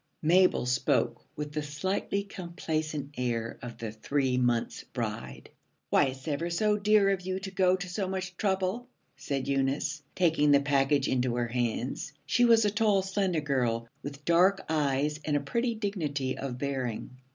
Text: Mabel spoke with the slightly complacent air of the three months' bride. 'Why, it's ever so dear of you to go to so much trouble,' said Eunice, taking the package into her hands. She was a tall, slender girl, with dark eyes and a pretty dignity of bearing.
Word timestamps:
Mabel 0.23 0.65
spoke 0.65 1.23
with 1.35 1.51
the 1.51 1.61
slightly 1.61 2.23
complacent 2.23 3.13
air 3.17 3.59
of 3.61 3.77
the 3.77 3.91
three 3.91 4.35
months' 4.35 4.83
bride. 4.83 5.51
'Why, 5.91 6.05
it's 6.05 6.27
ever 6.27 6.49
so 6.49 6.75
dear 6.75 7.11
of 7.11 7.21
you 7.21 7.37
to 7.37 7.51
go 7.51 7.75
to 7.75 7.87
so 7.87 8.07
much 8.07 8.35
trouble,' 8.35 8.87
said 9.15 9.47
Eunice, 9.47 10.01
taking 10.15 10.49
the 10.49 10.59
package 10.59 11.07
into 11.07 11.35
her 11.35 11.49
hands. 11.49 12.13
She 12.25 12.45
was 12.45 12.65
a 12.65 12.71
tall, 12.71 13.03
slender 13.03 13.41
girl, 13.41 13.87
with 14.01 14.25
dark 14.25 14.65
eyes 14.69 15.19
and 15.23 15.37
a 15.37 15.39
pretty 15.39 15.75
dignity 15.75 16.35
of 16.35 16.57
bearing. 16.57 17.11